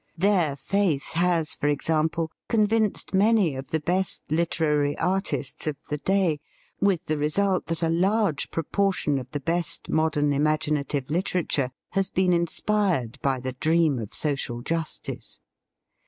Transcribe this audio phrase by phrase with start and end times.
[0.17, 6.39] Their faith has, for example, convinced many of the best literary artists of the day,
[6.79, 12.09] with the result that a large proportion of the best modern imaginative liter ature has
[12.09, 15.39] been inspired by the dream of THE FEAST OF ST FRIEND social justice.